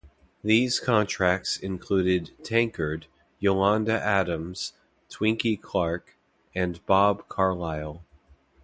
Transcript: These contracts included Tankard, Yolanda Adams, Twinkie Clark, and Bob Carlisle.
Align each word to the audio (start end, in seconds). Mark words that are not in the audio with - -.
These 0.43 0.79
contracts 0.79 1.57
included 1.57 2.31
Tankard, 2.43 3.05
Yolanda 3.37 4.01
Adams, 4.03 4.73
Twinkie 5.11 5.61
Clark, 5.61 6.17
and 6.55 6.83
Bob 6.87 7.27
Carlisle. 7.29 8.03